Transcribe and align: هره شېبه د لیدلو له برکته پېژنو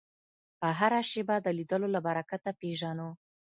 هره 0.79 1.01
شېبه 1.09 1.35
د 1.41 1.47
لیدلو 1.57 1.87
له 1.95 1.99
برکته 2.07 2.49
پېژنو 2.61 3.09